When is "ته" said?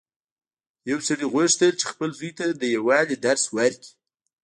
2.39-2.43